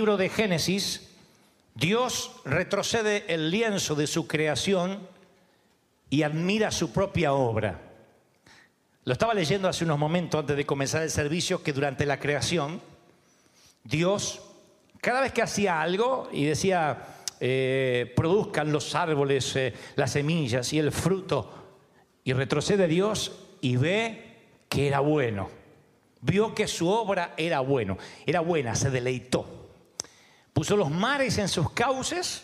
[0.00, 1.10] libro de Génesis,
[1.74, 5.06] Dios retrocede el lienzo de su creación
[6.08, 7.78] y admira su propia obra.
[9.04, 12.80] Lo estaba leyendo hace unos momentos antes de comenzar el servicio que durante la creación,
[13.84, 14.40] Dios,
[15.02, 20.78] cada vez que hacía algo y decía, eh, produzcan los árboles, eh, las semillas y
[20.78, 21.52] el fruto,
[22.24, 25.50] y retrocede Dios y ve que era bueno.
[26.22, 29.59] Vio que su obra era bueno, era buena, se deleitó.
[30.52, 32.42] Puso los mares en sus cauces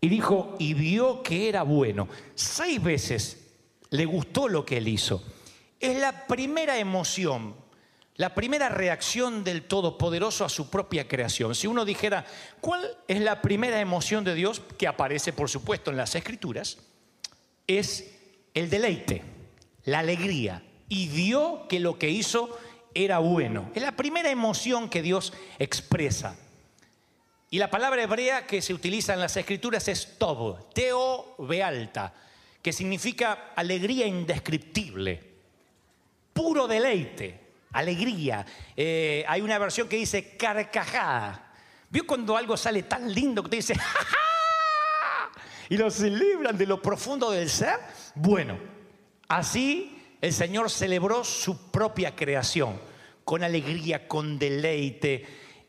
[0.00, 2.08] y dijo, y vio que era bueno.
[2.34, 3.42] Seis veces
[3.90, 5.22] le gustó lo que él hizo.
[5.78, 7.54] Es la primera emoción,
[8.16, 11.54] la primera reacción del Todopoderoso a su propia creación.
[11.54, 12.24] Si uno dijera,
[12.60, 16.78] ¿cuál es la primera emoción de Dios que aparece, por supuesto, en las Escrituras?
[17.66, 18.12] Es
[18.54, 19.22] el deleite,
[19.84, 20.62] la alegría.
[20.88, 22.58] Y vio que lo que hizo
[22.94, 23.70] era bueno.
[23.74, 26.36] Es la primera emoción que Dios expresa.
[27.52, 32.10] Y la palabra hebrea que se utiliza en las escrituras es tov, teo bealta,
[32.62, 35.22] que significa alegría indescriptible,
[36.32, 37.40] puro deleite,
[37.72, 38.46] alegría.
[38.74, 41.52] Eh, hay una versión que dice carcajada.
[41.90, 45.30] ¿Vio cuando algo sale tan lindo que te dice, ¡Ja, ja!
[45.68, 47.78] y lo celebran de lo profundo del ser?
[48.14, 48.58] Bueno,
[49.28, 52.80] así el Señor celebró su propia creación,
[53.24, 55.26] con alegría, con deleite.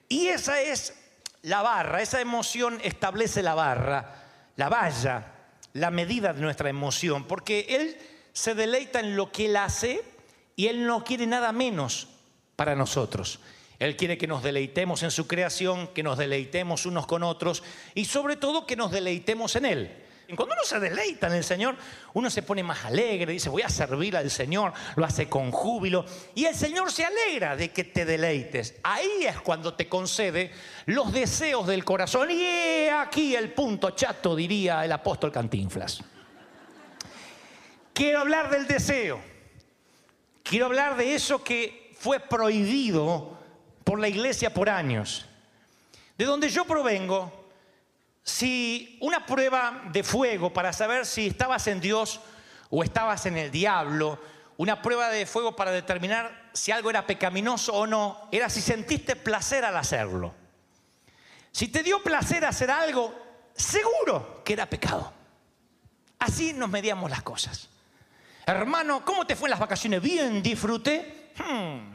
[0.07, 1.03] Y esa es
[1.43, 4.23] la barra, esa emoción establece la barra,
[4.55, 5.27] la valla,
[5.73, 7.97] la medida de nuestra emoción, porque Él
[8.31, 10.03] se deleita en lo que Él hace
[10.55, 12.07] y Él no quiere nada menos
[12.55, 13.39] para nosotros.
[13.79, 18.05] Él quiere que nos deleitemos en su creación, que nos deleitemos unos con otros y
[18.05, 20.03] sobre todo que nos deleitemos en Él.
[20.35, 21.75] Cuando uno se deleita en el Señor,
[22.13, 26.05] uno se pone más alegre, dice, voy a servir al Señor, lo hace con júbilo.
[26.35, 28.75] Y el Señor se alegra de que te deleites.
[28.83, 30.51] Ahí es cuando te concede
[30.85, 32.29] los deseos del corazón.
[32.31, 36.01] Y aquí el punto chato, diría el apóstol Cantinflas.
[37.93, 39.22] Quiero hablar del deseo.
[40.41, 43.38] Quiero hablar de eso que fue prohibido
[43.83, 45.25] por la iglesia por años.
[46.17, 47.42] De donde yo provengo,
[48.23, 52.22] si una prueba de fuego para saber si estabas en Dios
[52.69, 54.19] o estabas en el diablo,
[54.57, 59.16] una prueba de fuego para determinar si algo era pecaminoso o no, era si sentiste
[59.16, 60.34] placer al hacerlo.
[61.51, 63.13] Si te dio placer hacer algo,
[63.53, 65.11] seguro que era pecado.
[66.19, 67.69] Así nos medíamos las cosas.
[68.45, 70.01] Hermano, ¿cómo te fue en las vacaciones?
[70.01, 71.31] Bien, disfruté.
[71.38, 71.94] Hmm.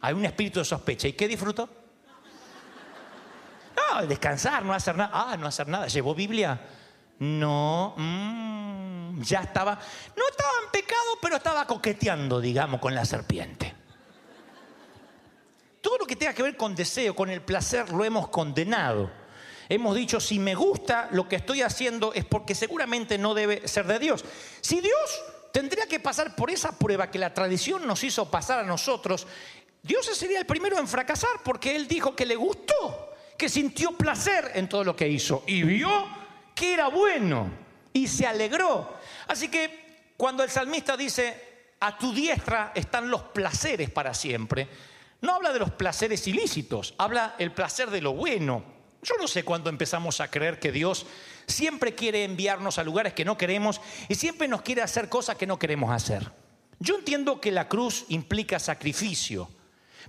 [0.00, 1.08] Hay un espíritu de sospecha.
[1.08, 1.68] ¿Y qué disfrutó?
[4.00, 5.10] No, descansar, no hacer nada.
[5.12, 5.86] Ah, no hacer nada.
[5.86, 6.60] ¿Llevó Biblia?
[7.18, 7.94] No.
[7.96, 9.78] Mm, ya estaba.
[10.16, 13.74] No estaba en pecado, pero estaba coqueteando, digamos, con la serpiente.
[15.80, 19.10] Todo lo que tenga que ver con deseo, con el placer, lo hemos condenado.
[19.68, 23.86] Hemos dicho, si me gusta lo que estoy haciendo es porque seguramente no debe ser
[23.86, 24.24] de Dios.
[24.60, 25.22] Si Dios
[25.52, 29.26] tendría que pasar por esa prueba que la tradición nos hizo pasar a nosotros,
[29.82, 33.05] Dios sería el primero en fracasar porque Él dijo que le gustó,
[33.36, 35.90] que sintió placer en todo lo que hizo y vio
[36.54, 37.50] que era bueno
[37.92, 38.94] y se alegró.
[39.28, 41.46] Así que cuando el salmista dice,
[41.80, 44.68] a tu diestra están los placeres para siempre,
[45.20, 48.64] no habla de los placeres ilícitos, habla el placer de lo bueno.
[49.02, 51.06] Yo no sé cuándo empezamos a creer que Dios
[51.46, 55.46] siempre quiere enviarnos a lugares que no queremos y siempre nos quiere hacer cosas que
[55.46, 56.32] no queremos hacer.
[56.78, 59.48] Yo entiendo que la cruz implica sacrificio,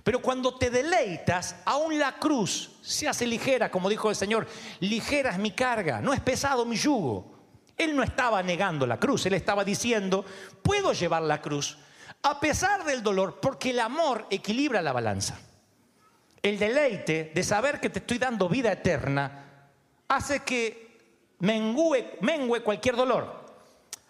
[0.04, 4.46] Pero cuando te deleitas, aún la cruz se hace ligera, como dijo el Señor,
[4.80, 7.36] ligera es mi carga, no es pesado mi yugo.
[7.76, 10.24] Él no estaba negando la cruz, él estaba diciendo,
[10.62, 11.78] puedo llevar la cruz
[12.22, 15.38] a pesar del dolor, porque el amor equilibra la balanza.
[16.42, 19.44] El deleite de saber que te estoy dando vida eterna
[20.08, 23.46] hace que mengue, mengue cualquier dolor,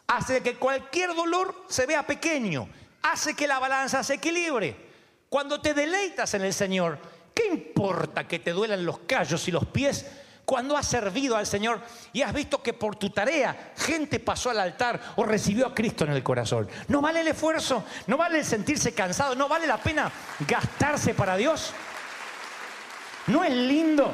[0.07, 2.69] hace que cualquier dolor se vea pequeño,
[3.03, 4.88] hace que la balanza se equilibre.
[5.29, 6.99] Cuando te deleitas en el Señor,
[7.35, 10.07] ¿qué importa que te duelan los callos y los pies?
[10.45, 11.83] Cuando has servido al Señor
[12.15, 16.05] y has visto que por tu tarea gente pasó al altar o recibió a Cristo
[16.05, 16.67] en el corazón.
[16.89, 17.85] ¿No vale el esfuerzo?
[18.07, 19.35] ¿No vale el sentirse cansado?
[19.35, 20.11] ¿No vale la pena
[20.47, 21.73] gastarse para Dios?
[23.27, 24.11] ¿No es lindo?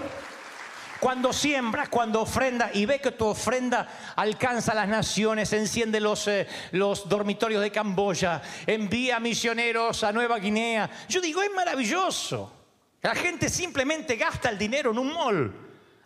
[1.04, 3.86] Cuando siembras, cuando ofrenda y ve que tu ofrenda
[4.16, 10.88] alcanza las naciones, enciende los, eh, los dormitorios de Camboya, envía misioneros a Nueva Guinea.
[11.06, 12.50] Yo digo, es maravilloso.
[13.02, 15.54] La gente simplemente gasta el dinero en un mall.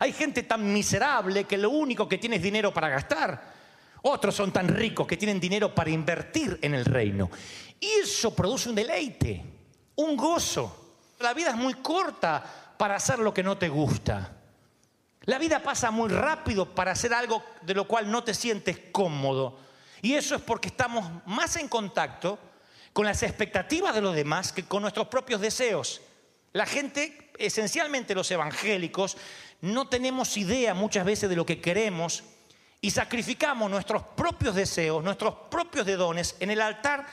[0.01, 3.55] Hay gente tan miserable que lo único que tiene es dinero para gastar.
[4.03, 7.31] Otros son tan ricos que tienen dinero para invertir en el reino.
[7.79, 9.45] Y eso produce un deleite,
[9.95, 10.97] un gozo.
[11.21, 14.38] La vida es muy corta para hacer lo que no te gusta.
[15.29, 19.59] La vida pasa muy rápido para hacer algo de lo cual no te sientes cómodo.
[20.01, 22.39] Y eso es porque estamos más en contacto
[22.95, 26.01] con las expectativas de los demás que con nuestros propios deseos.
[26.55, 29.19] La gente, esencialmente los evangélicos,
[29.61, 32.25] no tenemos idea muchas veces de lo que queremos
[32.81, 37.07] y sacrificamos nuestros propios deseos, nuestros propios dedones en el altar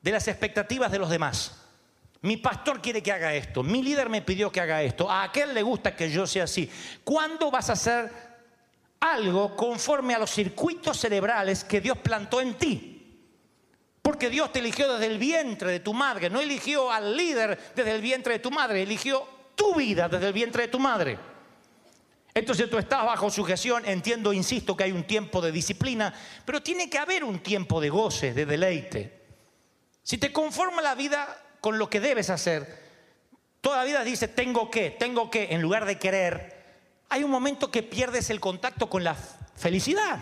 [0.00, 1.61] de las expectativas de los demás.
[2.22, 5.52] Mi pastor quiere que haga esto, mi líder me pidió que haga esto, a aquel
[5.52, 6.70] le gusta que yo sea así.
[7.02, 8.12] ¿Cuándo vas a hacer
[9.00, 12.92] algo conforme a los circuitos cerebrales que Dios plantó en ti?
[14.00, 17.92] Porque Dios te eligió desde el vientre de tu madre, no eligió al líder desde
[17.92, 19.26] el vientre de tu madre, eligió
[19.56, 21.18] tu vida desde el vientre de tu madre.
[22.34, 26.14] Entonces tú estás bajo sujeción, entiendo, insisto, que hay un tiempo de disciplina,
[26.44, 29.22] pero tiene que haber un tiempo de goce, de deleite.
[30.04, 32.82] Si te conforma la vida con lo que debes hacer,
[33.60, 36.62] toda vida dice, tengo que, tengo que, en lugar de querer,
[37.08, 40.18] hay un momento que pierdes el contacto con la felicidad.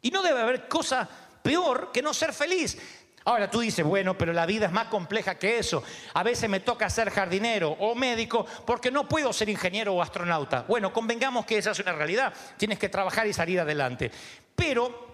[0.00, 1.06] Y no debe haber cosa
[1.42, 2.78] peor que no ser feliz.
[3.26, 5.84] Ahora tú dices, bueno, pero la vida es más compleja que eso.
[6.14, 10.64] A veces me toca ser jardinero o médico porque no puedo ser ingeniero o astronauta.
[10.66, 12.32] Bueno, convengamos que esa es una realidad.
[12.56, 14.10] Tienes que trabajar y salir adelante.
[14.56, 15.12] Pero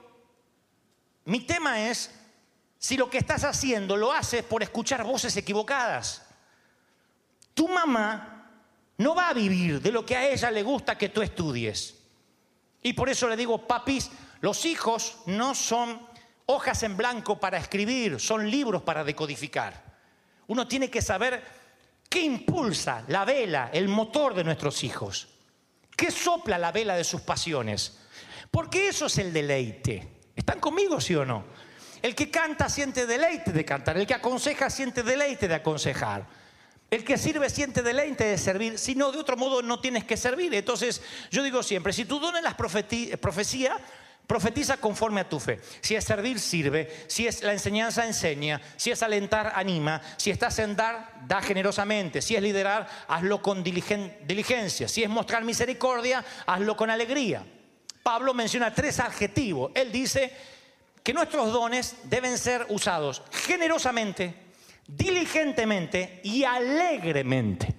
[1.25, 2.17] mi tema es
[2.78, 6.25] si lo que estás haciendo lo haces por escuchar voces equivocadas.
[7.54, 8.52] Tu mamá
[8.98, 11.96] no va a vivir de lo que a ella le gusta que tú estudies.
[12.82, 14.10] Y por eso le digo, papis,
[14.40, 16.06] los hijos no son
[16.46, 19.98] hojas en blanco para escribir, son libros para decodificar.
[20.46, 21.44] Uno tiene que saber
[22.08, 25.28] qué impulsa la vela, el motor de nuestros hijos.
[25.96, 27.98] ¿Qué sopla la vela de sus pasiones?
[28.50, 30.20] Porque eso es el deleite.
[30.34, 31.44] ¿Están conmigo, sí o no?
[32.02, 36.26] El que canta siente deleite de cantar, el que aconseja siente deleite de aconsejar.
[36.90, 40.16] El que sirve siente deleite de servir, si no, de otro modo no tienes que
[40.16, 40.54] servir.
[40.54, 43.78] Entonces, yo digo siempre, si tu don es la profecía,
[44.28, 45.58] Profetiza conforme a tu fe.
[45.80, 47.06] Si es servir, sirve.
[47.06, 48.61] Si es la enseñanza, enseña.
[48.76, 50.02] Si es alentar, anima.
[50.18, 52.20] Si estás en dar, da generosamente.
[52.20, 54.87] Si es liderar, hazlo con diligencia.
[54.87, 57.42] Si es mostrar misericordia, hazlo con alegría.
[58.02, 59.73] Pablo menciona tres adjetivos.
[59.75, 60.30] Él dice
[61.08, 64.34] que nuestros dones deben ser usados generosamente,
[64.86, 67.74] diligentemente y alegremente.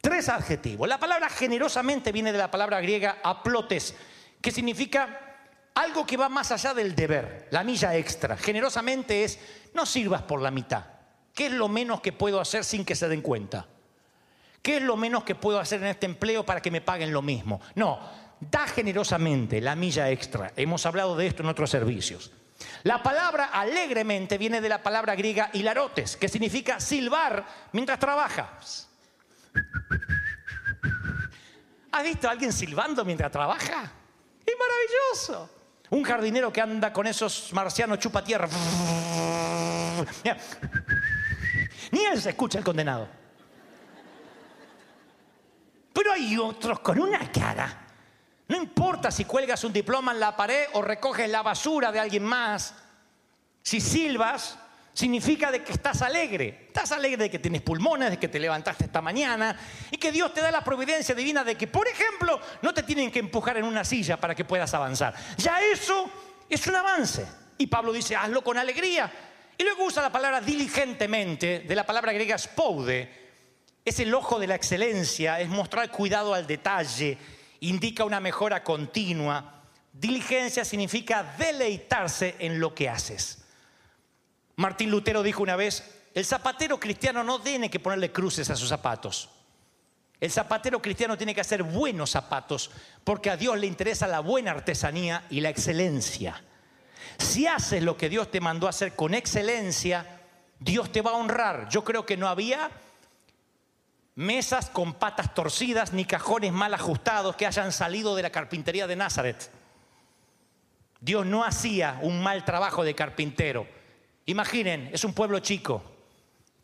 [0.00, 0.88] Tres adjetivos.
[0.88, 3.96] La palabra generosamente viene de la palabra griega aplotes
[4.40, 5.40] que significa
[5.74, 8.36] algo que va más allá del deber, la milla extra.
[8.36, 9.40] Generosamente es,
[9.74, 10.84] no sirvas por la mitad.
[11.34, 13.66] ¿Qué es lo menos que puedo hacer sin que se den cuenta?
[14.62, 17.22] ¿Qué es lo menos que puedo hacer en este empleo para que me paguen lo
[17.22, 17.60] mismo?
[17.74, 17.98] No,
[18.40, 20.52] da generosamente la milla extra.
[20.56, 22.32] Hemos hablado de esto en otros servicios.
[22.82, 28.88] La palabra alegremente viene de la palabra griega hilarotes, que significa silbar mientras trabajas.
[31.92, 33.92] ¿Has visto a alguien silbando mientras trabaja?
[34.44, 35.50] Es maravilloso.
[35.90, 38.48] Un jardinero que anda con esos marcianos chupa tierra.
[41.90, 43.08] Ni él se escucha el condenado.
[45.92, 47.87] Pero hay otros con una cara.
[48.48, 52.24] No importa si cuelgas un diploma en la pared o recoges la basura de alguien
[52.24, 52.74] más.
[53.62, 54.58] Si silbas,
[54.98, 56.64] significa de que estás alegre.
[56.66, 59.56] Estás alegre de que tienes pulmones, de que te levantaste esta mañana
[59.90, 63.12] y que Dios te da la providencia divina de que, por ejemplo, no te tienen
[63.12, 65.14] que empujar en una silla para que puedas avanzar.
[65.36, 66.10] Ya eso
[66.48, 67.24] es un avance.
[67.58, 69.08] Y Pablo dice, hazlo con alegría.
[69.56, 73.28] Y luego usa la palabra diligentemente, de la palabra griega spoude.
[73.84, 77.18] Es el ojo de la excelencia, es mostrar cuidado al detalle,
[77.60, 79.62] indica una mejora continua.
[79.92, 83.44] Diligencia significa deleitarse en lo que haces.
[84.56, 85.84] Martín Lutero dijo una vez,
[86.14, 89.30] el zapatero cristiano no tiene que ponerle cruces a sus zapatos.
[90.20, 92.70] El zapatero cristiano tiene que hacer buenos zapatos
[93.04, 96.42] porque a Dios le interesa la buena artesanía y la excelencia.
[97.18, 100.22] Si haces lo que Dios te mandó a hacer con excelencia,
[100.58, 101.68] Dios te va a honrar.
[101.68, 102.70] Yo creo que no había
[104.18, 108.96] mesas con patas torcidas ni cajones mal ajustados que hayan salido de la carpintería de
[108.96, 109.48] Nazaret.
[111.00, 113.68] Dios no hacía un mal trabajo de carpintero.
[114.26, 115.84] Imaginen, es un pueblo chico.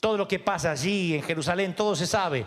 [0.01, 2.45] Todo lo que pasa allí en Jerusalén, todo se sabe.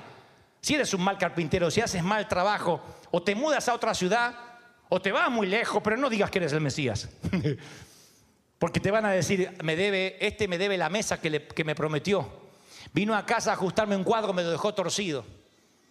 [0.60, 4.36] Si eres un mal carpintero, si haces mal trabajo, o te mudas a otra ciudad,
[4.90, 7.08] o te vas muy lejos, pero no digas que eres el Mesías.
[8.60, 11.64] Porque te van a decir, me debe, este me debe la mesa que, le- que
[11.64, 12.47] me prometió.
[12.94, 15.25] Vino a casa a ajustarme un cuadro, me lo dejó torcido.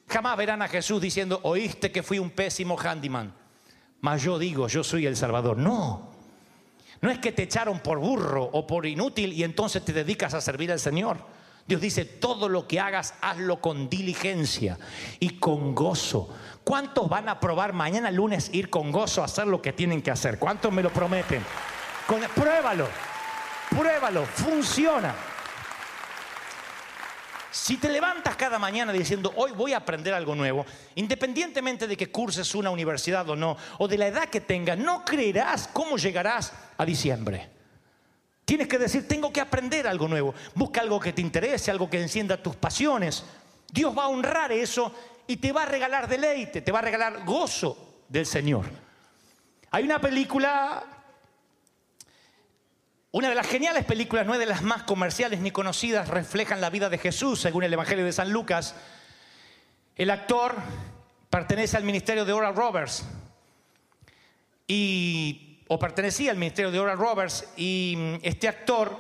[0.09, 3.35] Jamás verán a Jesús diciendo, oíste que fui un pésimo handyman.
[4.01, 5.57] Mas yo digo, yo soy el Salvador.
[5.57, 6.11] No.
[7.01, 10.41] No es que te echaron por burro o por inútil y entonces te dedicas a
[10.41, 11.19] servir al Señor.
[11.67, 14.79] Dios dice, todo lo que hagas, hazlo con diligencia
[15.19, 16.29] y con gozo.
[16.63, 20.13] ¿Cuántos van a probar mañana lunes ir con gozo a hacer lo que tienen que
[20.13, 20.39] hacer?
[20.39, 21.43] ¿Cuántos me lo prometen?
[22.07, 22.87] Con- pruébalo,
[23.71, 25.15] pruébalo, funciona.
[27.57, 32.13] Si te levantas cada mañana diciendo, hoy voy a aprender algo nuevo, independientemente de que
[32.13, 36.53] curses una universidad o no, o de la edad que tengas, no creerás cómo llegarás
[36.77, 37.49] a diciembre.
[38.45, 40.35] Tienes que decir, tengo que aprender algo nuevo.
[40.55, 43.25] Busca algo que te interese, algo que encienda tus pasiones.
[43.73, 44.95] Dios va a honrar eso
[45.27, 48.67] y te va a regalar deleite, te va a regalar gozo del Señor.
[49.71, 50.85] Hay una película,
[53.17, 56.69] una de las geniales películas, no es de las más comerciales ni conocidas, reflejan la
[56.69, 58.75] vida de Jesús, según el Evangelio de San Lucas.
[59.97, 60.55] El actor
[61.31, 63.07] pertenece al ministerio de Oral Roberts
[64.69, 68.95] y, o pertenecía al ministerio de Oral Roberts y mm, este actor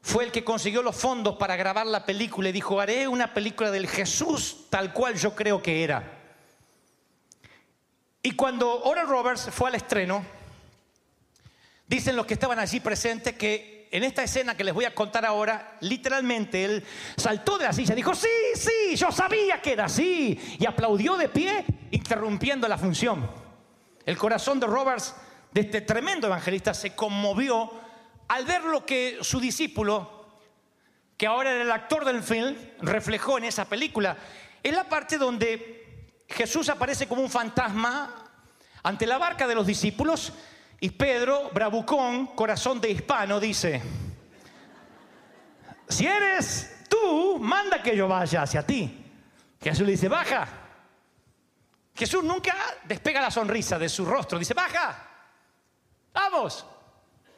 [0.00, 3.70] fue el que consiguió los fondos para grabar la película y dijo, haré una película
[3.70, 6.02] del Jesús tal cual yo creo que era.
[8.22, 10.24] Y cuando Oral Roberts fue al estreno,
[11.92, 15.26] dicen los que estaban allí presentes que en esta escena que les voy a contar
[15.26, 16.82] ahora, literalmente él
[17.18, 21.28] saltó de la silla, dijo, sí, sí, yo sabía que era así, y aplaudió de
[21.28, 23.30] pie, interrumpiendo la función.
[24.06, 25.14] El corazón de Roberts,
[25.52, 27.70] de este tremendo evangelista, se conmovió
[28.28, 30.40] al ver lo que su discípulo,
[31.18, 34.16] que ahora era el actor del film, reflejó en esa película.
[34.62, 38.30] Es la parte donde Jesús aparece como un fantasma
[38.82, 40.32] ante la barca de los discípulos
[40.82, 43.80] y Pedro, bravucón, corazón de hispano, dice,
[45.88, 49.00] si eres tú, manda que yo vaya hacia ti.
[49.62, 50.48] Jesús le dice, baja.
[51.94, 55.08] Jesús nunca despega la sonrisa de su rostro, dice, baja.
[56.12, 56.66] Vamos,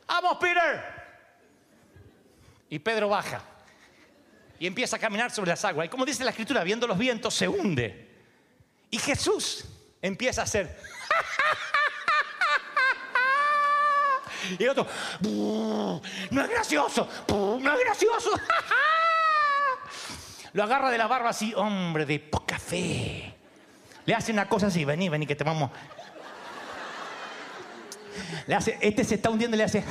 [0.07, 0.83] vamos, Peter.
[2.71, 3.43] Y Pedro baja
[4.59, 5.85] y empieza a caminar sobre las aguas.
[5.85, 8.09] Y como dice la escritura, viendo los vientos, se hunde.
[8.91, 9.67] Y Jesús
[10.01, 10.81] empieza a hacer.
[14.59, 14.87] Y el otro,
[15.21, 18.31] "Buh, no es gracioso, no es gracioso.
[20.53, 23.35] Lo agarra de la barba así, hombre de poca fe.
[24.07, 25.71] Le hace una cosa así, vení, vení, que te vamos.
[28.47, 29.85] Le hace, este se está hundiendo y le hace,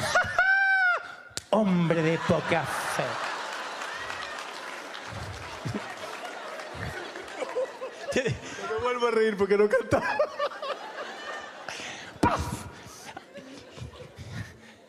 [1.49, 3.03] hombre de poca fe.
[8.15, 10.17] Me vuelvo a reír porque no cantaba.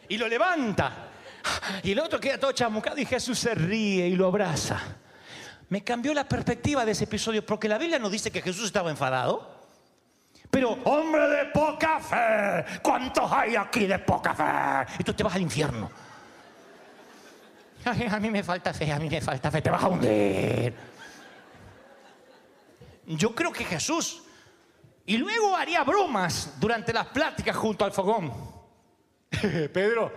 [0.08, 1.10] Y lo levanta.
[1.82, 4.80] Y el otro queda todo chamucado y Jesús se ríe y lo abraza.
[5.68, 8.90] Me cambió la perspectiva de ese episodio porque la Biblia no dice que Jesús estaba
[8.90, 9.54] enfadado.
[10.50, 14.94] Pero, hombre de poca fe, ¿cuántos hay aquí de poca fe?
[15.00, 15.90] Y tú te vas al infierno.
[17.84, 20.74] A mí me falta fe, a mí me falta fe, te vas a hundir.
[23.06, 24.22] Yo creo que Jesús
[25.06, 28.53] y luego haría bromas durante las pláticas junto al fogón.
[29.72, 30.12] Pedro,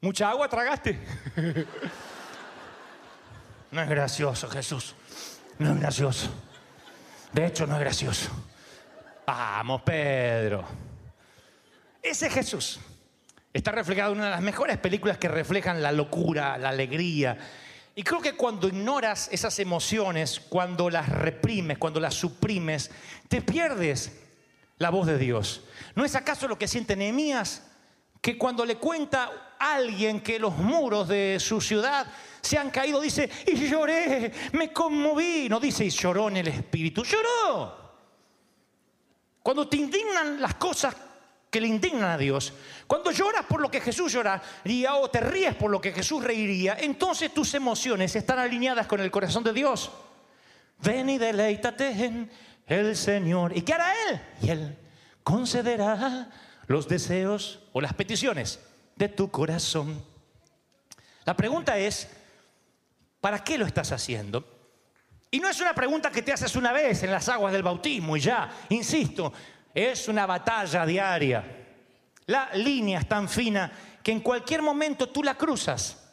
[0.00, 0.98] ¿mucha agua tragaste?
[3.70, 4.94] no es gracioso, Jesús.
[5.58, 6.30] No es gracioso.
[7.32, 8.30] De hecho, no es gracioso.
[9.26, 10.64] Vamos, Pedro.
[12.02, 12.80] Ese Jesús
[13.52, 17.36] está reflejado en una de las mejores películas que reflejan la locura, la alegría.
[17.94, 22.90] Y creo que cuando ignoras esas emociones, cuando las reprimes, cuando las suprimes,
[23.28, 24.12] te pierdes
[24.78, 25.64] la voz de Dios.
[25.96, 27.67] ¿No es acaso lo que siente Nehemías
[28.20, 32.06] que cuando le cuenta alguien que los muros de su ciudad
[32.40, 35.48] se han caído, dice, y lloré, me conmoví.
[35.48, 37.88] No dice, y lloró en el espíritu, lloró.
[39.42, 40.94] Cuando te indignan las cosas
[41.50, 42.52] que le indignan a Dios,
[42.86, 46.76] cuando lloras por lo que Jesús lloraría o te ríes por lo que Jesús reiría,
[46.78, 49.90] entonces tus emociones están alineadas con el corazón de Dios.
[50.80, 52.30] Ven y deleítate en
[52.66, 53.56] el Señor.
[53.56, 54.20] ¿Y qué hará Él?
[54.42, 54.78] Y Él
[55.22, 56.30] concederá
[56.68, 58.60] los deseos o las peticiones
[58.94, 60.00] de tu corazón.
[61.24, 62.08] La pregunta es,
[63.20, 64.44] ¿para qué lo estás haciendo?
[65.30, 68.16] Y no es una pregunta que te haces una vez en las aguas del bautismo
[68.16, 69.32] y ya, insisto,
[69.74, 71.44] es una batalla diaria.
[72.26, 73.72] La línea es tan fina
[74.02, 76.04] que en cualquier momento tú la cruzas.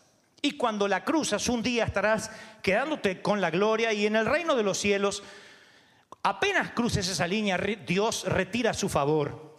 [0.42, 2.30] Y cuando la cruzas, un día estarás
[2.62, 5.24] quedándote con la gloria y en el reino de los cielos,
[6.24, 9.55] apenas cruces esa línea, Dios retira su favor.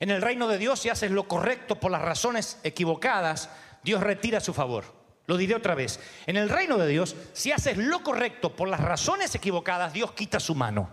[0.00, 3.50] En el reino de Dios, si haces lo correcto por las razones equivocadas,
[3.82, 4.84] Dios retira su favor.
[5.26, 5.98] Lo diré otra vez.
[6.26, 10.38] En el reino de Dios, si haces lo correcto por las razones equivocadas, Dios quita
[10.38, 10.88] su mano.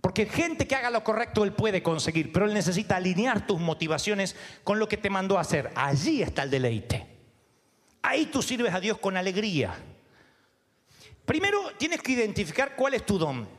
[0.00, 4.36] Porque gente que haga lo correcto Él puede conseguir, pero Él necesita alinear tus motivaciones
[4.64, 5.70] con lo que te mandó a hacer.
[5.74, 7.06] Allí está el deleite.
[8.02, 9.74] Ahí tú sirves a Dios con alegría.
[11.24, 13.57] Primero tienes que identificar cuál es tu don.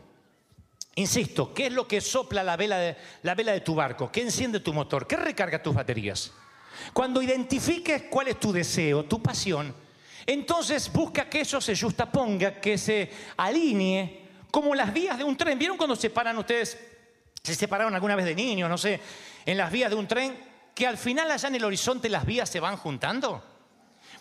[1.00, 4.12] Insisto, ¿qué es lo que sopla la vela de, tu barco?
[4.12, 5.08] ¿Qué enciende tu motor?
[5.08, 6.34] ¿Qué recarga tus baterías?
[6.92, 9.74] Cuando identifiques cuál es tu deseo, tu pasión,
[10.26, 15.58] entonces busca que eso se justaponga, que se alinee como las vías de un tren.
[15.58, 16.78] ¿Vieron cuando se paran ustedes?
[17.42, 19.00] Se separaron alguna vez de niños, no sé,
[19.46, 20.38] en las vías de un tren,
[20.76, 23.42] que al final allá en el horizonte las vías se van juntando.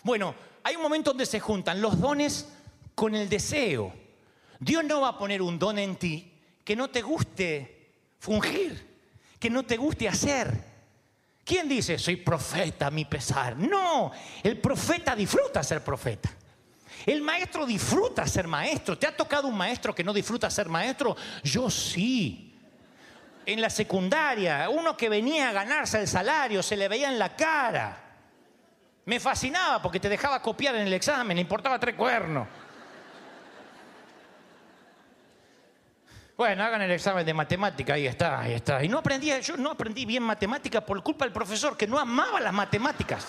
[0.01, 0.33] Bueno,
[0.63, 2.47] hay un momento donde se juntan los dones
[2.95, 3.93] con el deseo.
[4.61, 6.28] Dios no va a poner un don en ti
[6.69, 8.99] que no te guste fungir,
[9.39, 10.53] que no te guste hacer.
[11.43, 13.57] ¿Quién dice, soy profeta a mi pesar?
[13.57, 14.11] No,
[14.43, 16.29] el profeta disfruta ser profeta.
[17.07, 18.99] El maestro disfruta ser maestro.
[18.99, 21.17] ¿Te ha tocado un maestro que no disfruta ser maestro?
[21.41, 22.55] Yo sí.
[23.47, 27.35] En la secundaria, uno que venía a ganarse el salario, se le veía en la
[27.35, 27.97] cara.
[29.05, 32.47] Me fascinaba porque te dejaba copiar en el examen, le importaba tres cuernos.
[36.39, 38.81] Bueno, hagan el examen de matemática, ahí está, ahí está.
[38.81, 42.39] Y no aprendí, yo no aprendí bien matemática por culpa del profesor que no amaba
[42.39, 43.27] las matemáticas.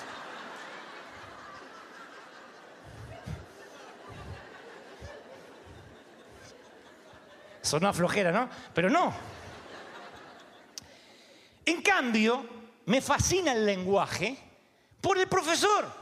[7.61, 8.49] Sonó flojera, ¿no?
[8.73, 9.13] Pero no.
[11.67, 12.47] En cambio,
[12.87, 14.39] me fascina el lenguaje
[15.01, 16.00] por el profesor.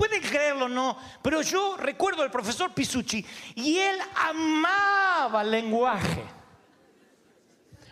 [0.00, 3.22] Pueden creerlo o no, pero yo recuerdo al profesor Pisucci
[3.54, 6.22] y él amaba el lenguaje.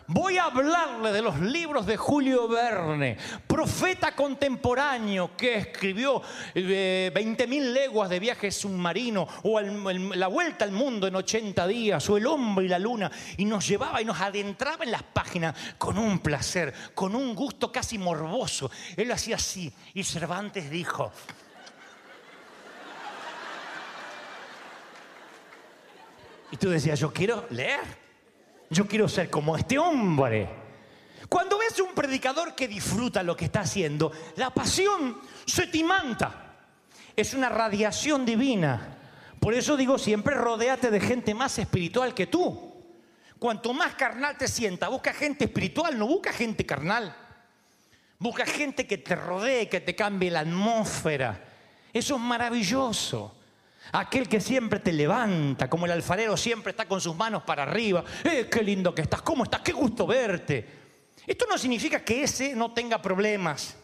[0.07, 6.23] Voy a hablarle de los libros de Julio Verne, profeta contemporáneo que escribió
[6.55, 12.17] eh, 20.000 leguas de viaje submarino o La vuelta al mundo en 80 días o
[12.17, 15.99] El hombre y la luna y nos llevaba y nos adentraba en las páginas con
[15.99, 18.71] un placer, con un gusto casi morboso.
[18.97, 21.13] Él hacía así y Cervantes dijo,
[26.51, 28.09] Y tú decías, yo quiero leer.
[28.71, 30.49] Yo quiero ser como este hombre.
[31.29, 36.57] Cuando ves un predicador que disfruta lo que está haciendo, la pasión se te.
[37.17, 38.97] Es una radiación divina.
[39.41, 42.75] Por eso digo siempre, rodéate de gente más espiritual que tú.
[43.39, 47.15] Cuanto más carnal te sienta, busca gente espiritual, no busca gente carnal.
[48.19, 51.45] Busca gente que te rodee, que te cambie la atmósfera.
[51.93, 53.38] Eso es maravilloso.
[53.93, 58.05] Aquel que siempre te levanta, como el alfarero siempre está con sus manos para arriba.
[58.25, 59.23] ¡Eh, qué lindo que estás!
[59.23, 59.63] ¿Cómo estás?
[59.63, 60.67] ¡Qué gusto verte!
[61.27, 63.77] Esto no significa que ese no tenga problemas.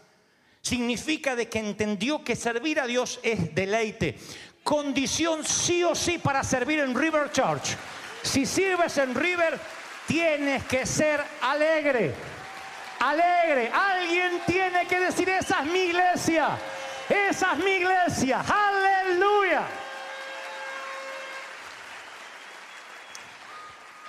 [0.61, 4.17] Significa de que entendió que servir a Dios es deleite.
[4.63, 7.77] Condición sí o sí para servir en River Church.
[8.23, 9.61] Si sirves en River,
[10.07, 12.15] tienes que ser alegre.
[13.01, 13.71] Alegre.
[13.71, 16.57] Alguien tiene que decir, esa es mi iglesia.
[17.11, 18.41] Esa es mi iglesia.
[18.41, 19.84] Aleluya.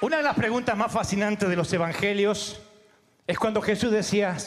[0.06, 2.62] Una de las preguntas más fascinantes de los evangelios
[3.26, 4.38] es cuando Jesús decía,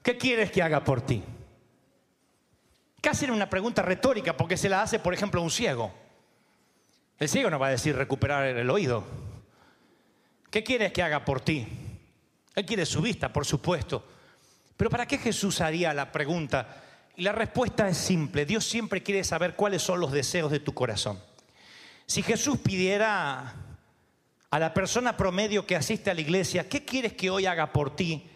[0.00, 1.24] ¿qué quieres que haga por ti?
[3.00, 5.92] Casi era una pregunta retórica porque se la hace, por ejemplo, a un ciego.
[7.18, 9.02] El ciego no va a decir recuperar el oído.
[10.52, 11.66] ¿Qué quieres que haga por ti?
[12.54, 14.06] Él quiere su vista, por supuesto.
[14.76, 16.80] Pero ¿para qué Jesús haría la pregunta?
[17.16, 18.46] Y la respuesta es simple.
[18.46, 21.18] Dios siempre quiere saber cuáles son los deseos de tu corazón.
[22.06, 23.71] Si Jesús pidiera
[24.52, 27.96] a la persona promedio que asiste a la iglesia, ¿qué quieres que hoy haga por
[27.96, 28.28] ti?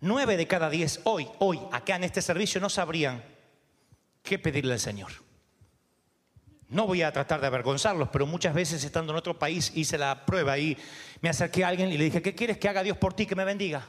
[0.00, 3.22] Nueve de cada diez hoy, hoy, acá en este servicio, no sabrían
[4.24, 5.12] qué pedirle al Señor.
[6.68, 10.26] No voy a tratar de avergonzarlos, pero muchas veces estando en otro país hice la
[10.26, 10.76] prueba y
[11.20, 13.36] me acerqué a alguien y le dije, ¿qué quieres que haga Dios por ti, que
[13.36, 13.86] me bendiga?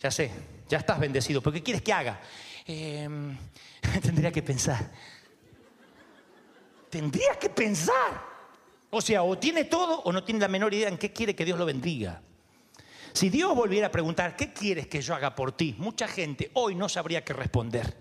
[0.00, 0.32] Ya sé,
[0.68, 2.20] ya estás bendecido, pero ¿qué quieres que haga?
[2.66, 3.38] Em,
[4.02, 4.90] tendría que pensar.
[6.90, 8.31] Tendría que pensar.
[8.94, 11.46] O sea, o tiene todo o no tiene la menor idea en qué quiere que
[11.46, 12.20] Dios lo bendiga.
[13.14, 15.74] Si Dios volviera a preguntar, ¿qué quieres que yo haga por ti?
[15.78, 17.96] Mucha gente hoy no sabría qué responder.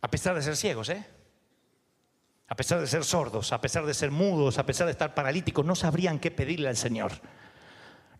[0.00, 1.06] A pesar de ser ciegos, ¿eh?
[2.48, 5.64] A pesar de ser sordos, a pesar de ser mudos, a pesar de estar paralíticos,
[5.64, 7.12] no sabrían qué pedirle al Señor.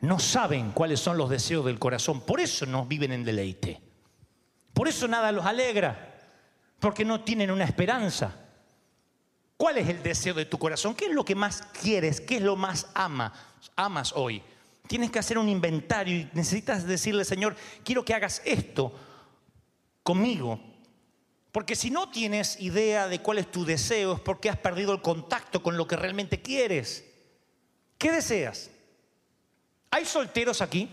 [0.01, 2.21] No saben cuáles son los deseos del corazón.
[2.21, 3.81] Por eso no viven en deleite.
[4.75, 6.19] Por eso nada los alegra.
[6.79, 8.40] Porque no tienen una esperanza.
[9.61, 10.95] ¿Cuál es el deseo de tu corazón?
[10.95, 12.23] ¿Qué es lo que más quieres?
[12.23, 13.31] ¿Qué es lo más ama,
[13.77, 14.43] amas hoy?
[14.89, 18.91] Tienes que hacer un inventario y necesitas decirle, Señor, quiero que hagas esto
[20.03, 20.59] conmigo.
[21.53, 25.03] Porque si no tienes idea de cuál es tu deseo, es porque has perdido el
[25.03, 27.05] contacto con lo que realmente quieres.
[27.99, 28.71] ¿Qué deseas?
[29.91, 30.89] ¿Hay solteros aquí?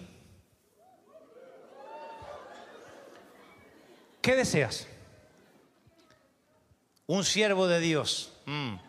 [4.22, 4.88] ¿Qué deseas?
[7.06, 8.34] Un siervo de Dios.
[8.48, 8.80] Mm.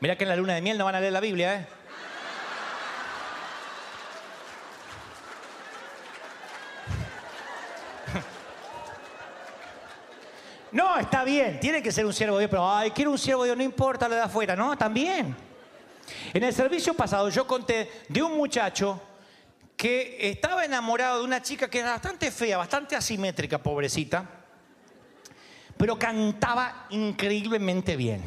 [0.00, 1.66] Mira que en la luna de miel no van a leer la Biblia, ¿eh?
[10.72, 13.42] No, está bien, tiene que ser un siervo de Dios, pero ay, quiero un siervo
[13.42, 15.36] de Dios, no importa lo de afuera, no, también.
[16.32, 19.02] En el servicio pasado yo conté de un muchacho
[19.76, 24.41] que estaba enamorado de una chica que era bastante fea, bastante asimétrica, pobrecita,
[25.82, 28.22] pero cantaba increíblemente bien.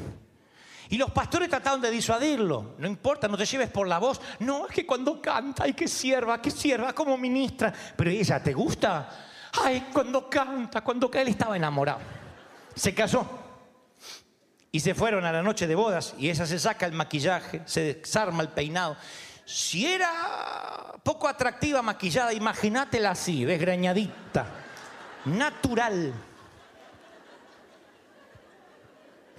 [0.90, 2.76] Y los pastores trataron de disuadirlo.
[2.80, 4.20] No importa, no te lleves por la voz.
[4.40, 7.74] No, es que cuando canta, ay, que sierva, que sierva como ministra.
[7.96, 9.10] Pero ella, ¿te gusta?
[9.64, 12.02] Ay, cuando canta, cuando él estaba enamorado.
[12.76, 13.26] Se casó.
[14.70, 17.94] Y se fueron a la noche de bodas y ella se saca el maquillaje, se
[17.94, 18.98] desarma el peinado.
[19.46, 20.12] Si era
[21.02, 24.46] poco atractiva maquillada, imagínatela así, desgreñadita,
[25.24, 26.14] natural.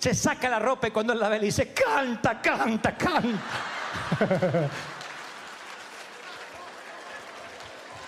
[0.07, 3.41] Se saca la ropa y cuando él la ve le dice, canta, canta, canta.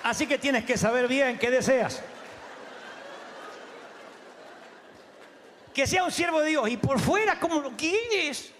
[0.05, 2.01] Así que tienes que saber bien qué deseas.
[5.75, 8.53] Que sea un siervo de Dios y por fuera, ¿cómo lo quieres?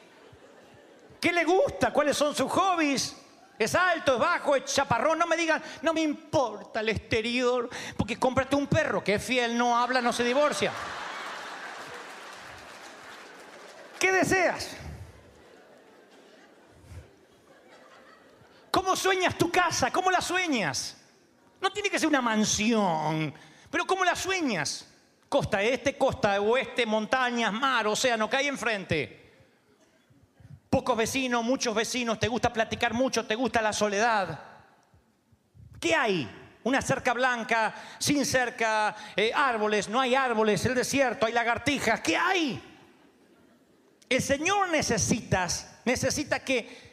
[1.21, 1.93] ¿Qué le gusta?
[1.93, 3.17] ¿Cuáles son sus hobbies?
[3.57, 5.17] ¿Es alto, es bajo, es chaparrón?
[5.17, 9.57] No me digan, no me importa el exterior, porque cómprate un perro que es fiel,
[9.57, 10.73] no habla, no se divorcia.
[13.99, 14.77] ¿Qué deseas?
[18.71, 19.91] ¿Cómo sueñas tu casa?
[19.91, 20.97] ¿Cómo la sueñas?
[21.61, 23.35] No tiene que ser una mansión,
[23.71, 24.87] pero ¿cómo la sueñas?
[25.29, 29.35] Costa este, costa oeste, montañas, mar, océano, ¿qué hay enfrente?
[30.71, 34.39] Pocos vecinos, muchos vecinos, te gusta platicar mucho, te gusta la soledad.
[35.81, 36.31] ¿Qué hay?
[36.65, 42.01] Una cerca blanca, sin cerca, eh, árboles, no hay árboles, el desierto, hay lagartijas.
[42.01, 42.78] ¿Qué hay?
[44.09, 46.89] El Señor necesitas, necesita que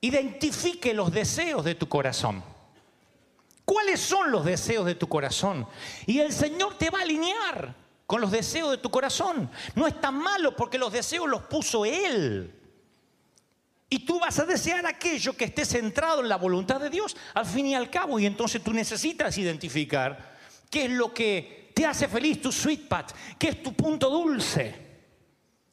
[0.00, 2.42] identifique los deseos de tu corazón.
[3.64, 5.66] ¿Cuáles son los deseos de tu corazón?
[6.06, 7.74] Y el Señor te va a alinear
[8.06, 9.50] con los deseos de tu corazón.
[9.74, 12.52] No es tan malo porque los deseos los puso Él.
[13.88, 17.46] Y tú vas a desear aquello que esté centrado en la voluntad de Dios, al
[17.46, 18.18] fin y al cabo.
[18.18, 20.36] Y entonces tú necesitas identificar
[20.70, 24.85] qué es lo que te hace feliz, tu sweet pat, qué es tu punto dulce.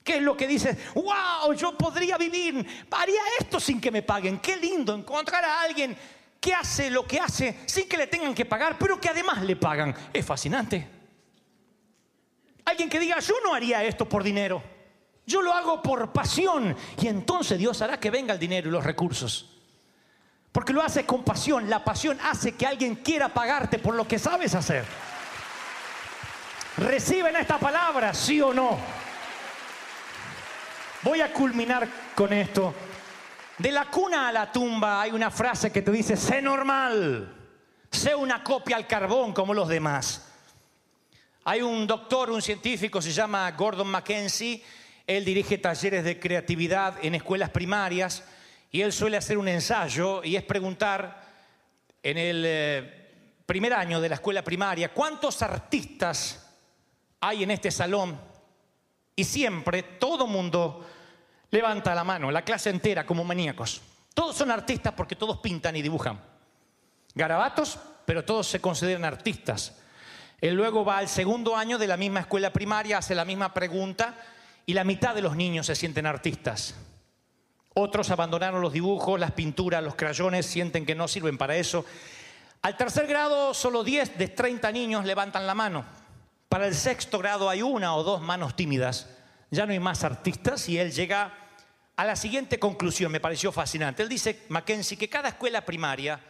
[0.03, 0.77] ¿Qué es lo que dices?
[0.93, 1.53] ¡Wow!
[1.55, 4.39] Yo podría vivir, haría esto sin que me paguen.
[4.39, 5.95] Qué lindo encontrar a alguien
[6.39, 9.55] que hace lo que hace sin que le tengan que pagar, pero que además le
[9.55, 9.95] pagan.
[10.11, 10.85] Es fascinante.
[12.65, 14.61] Alguien que diga, yo no haría esto por dinero.
[15.25, 16.75] Yo lo hago por pasión.
[17.01, 19.49] Y entonces Dios hará que venga el dinero y los recursos.
[20.51, 21.69] Porque lo hace con pasión.
[21.69, 24.85] La pasión hace que alguien quiera pagarte por lo que sabes hacer.
[26.77, 28.77] Reciben esta palabra, sí o no.
[31.03, 31.85] Voy a culminar
[32.15, 32.73] con esto.
[33.57, 37.35] De la cuna a la tumba hay una frase que te dice, sé normal,
[37.91, 40.29] sé una copia al carbón como los demás.
[41.43, 44.63] Hay un doctor, un científico, se llama Gordon Mackenzie,
[45.05, 48.23] él dirige talleres de creatividad en escuelas primarias
[48.71, 51.21] y él suele hacer un ensayo y es preguntar
[52.01, 53.11] en el eh,
[53.45, 56.49] primer año de la escuela primaria, ¿cuántos artistas
[57.19, 58.32] hay en este salón?
[59.15, 60.85] Y siempre todo mundo
[61.51, 63.81] levanta la mano, la clase entera como maníacos.
[64.13, 66.19] Todos son artistas porque todos pintan y dibujan.
[67.15, 69.77] Garabatos, pero todos se consideran artistas.
[70.41, 74.15] Él luego va al segundo año de la misma escuela primaria, hace la misma pregunta
[74.65, 76.75] y la mitad de los niños se sienten artistas.
[77.75, 81.85] Otros abandonaron los dibujos, las pinturas, los crayones, sienten que no sirven para eso.
[82.61, 85.85] Al tercer grado, solo 10 de 30 niños levantan la mano.
[86.53, 89.09] Para el sexto grado hay una o dos manos tímidas.
[89.49, 91.33] Ya no hay más artistas y él llega
[91.95, 94.03] a la siguiente conclusión, me pareció fascinante.
[94.03, 96.23] Él dice, Mackenzie, que cada escuela primaria,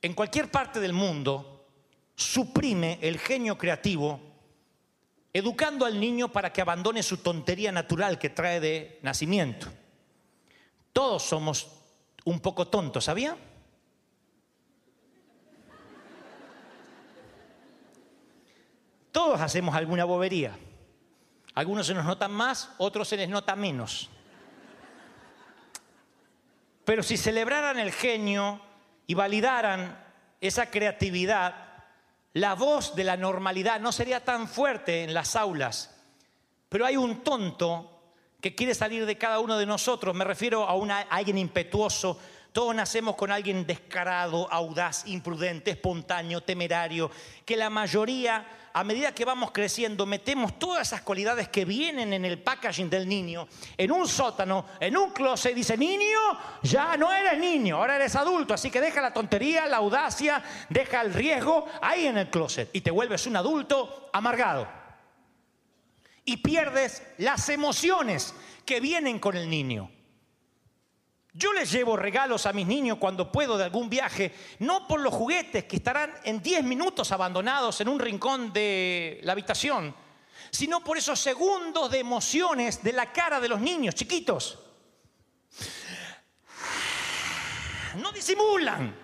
[0.00, 1.66] en cualquier parte del mundo,
[2.14, 4.18] suprime el genio creativo,
[5.30, 9.66] educando al niño para que abandone su tontería natural que trae de nacimiento.
[10.90, 11.68] Todos somos
[12.24, 13.36] un poco tontos, ¿sabía?
[19.28, 20.58] Todos hacemos alguna bobería.
[21.54, 24.08] Algunos se nos notan más, otros se les nota menos.
[26.86, 28.58] Pero si celebraran el genio
[29.06, 30.02] y validaran
[30.40, 31.84] esa creatividad,
[32.32, 35.94] la voz de la normalidad no sería tan fuerte en las aulas.
[36.70, 40.16] Pero hay un tonto que quiere salir de cada uno de nosotros.
[40.16, 42.18] Me refiero a, a alguien impetuoso.
[42.52, 47.10] Todos nacemos con alguien descarado, audaz, imprudente, espontáneo, temerario,
[47.44, 52.24] que la mayoría, a medida que vamos creciendo, metemos todas esas cualidades que vienen en
[52.24, 56.18] el packaging del niño, en un sótano, en un closet, y dice, niño,
[56.62, 61.02] ya no eres niño, ahora eres adulto, así que deja la tontería, la audacia, deja
[61.02, 64.66] el riesgo ahí en el closet y te vuelves un adulto amargado
[66.28, 68.34] y pierdes las emociones
[68.66, 69.90] que vienen con el niño.
[71.38, 75.14] Yo les llevo regalos a mis niños cuando puedo de algún viaje, no por los
[75.14, 79.94] juguetes que estarán en 10 minutos abandonados en un rincón de la habitación,
[80.50, 84.58] sino por esos segundos de emociones de la cara de los niños chiquitos.
[87.98, 88.96] No disimulan.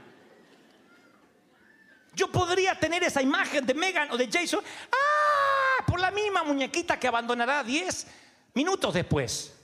[2.15, 4.61] Yo podría tener esa imagen de Megan o de Jason.
[4.91, 5.85] ¡Ah!
[5.87, 8.09] Por la misma muñequita que abandonará 10
[8.55, 9.55] minutos después.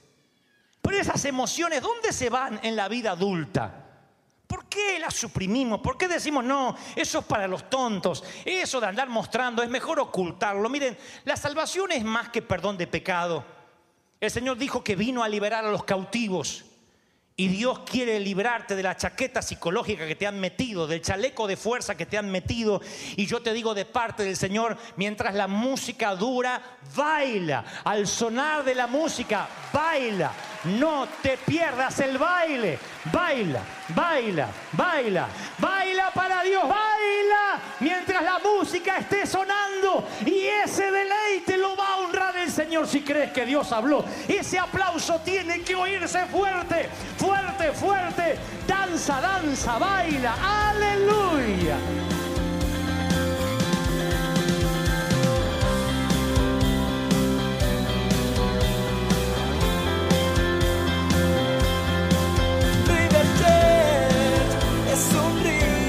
[0.91, 3.73] Pero esas emociones, ¿dónde se van en la vida adulta?
[4.45, 5.79] ¿Por qué las suprimimos?
[5.79, 8.25] ¿Por qué decimos, no, eso es para los tontos?
[8.45, 10.69] Eso de andar mostrando, es mejor ocultarlo.
[10.69, 13.45] Miren, la salvación es más que perdón de pecado.
[14.21, 16.65] El Señor dijo que vino a liberar a los cautivos.
[17.37, 21.57] Y Dios quiere librarte de la chaqueta psicológica que te han metido, del chaleco de
[21.57, 22.81] fuerza que te han metido.
[23.15, 26.61] Y yo te digo de parte del Señor, mientras la música dura,
[26.97, 27.65] baila.
[27.85, 30.33] Al sonar de la música, baila.
[30.65, 32.79] No te pierdas el baile.
[33.11, 33.63] Baila,
[33.95, 35.29] baila, baila.
[35.59, 37.61] Baila para Dios, baila.
[37.81, 40.07] Mientras la música esté sonando.
[40.27, 44.05] Y ese deleite lo va a honrar el Señor si crees que Dios habló.
[44.29, 48.39] Ese aplauso tiene que oírse fuerte, fuerte, fuerte.
[48.67, 50.35] Danza, danza, baila.
[50.71, 51.79] Aleluya.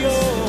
[0.01, 0.40] your